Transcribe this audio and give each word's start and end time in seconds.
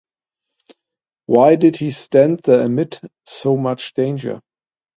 Why 1.27 1.55
did 1.55 1.75
he 1.77 1.91
stand 1.91 2.39
there 2.45 2.61
amid 2.61 3.01
so 3.23 3.55
much 3.55 3.93
danger? 3.93 4.41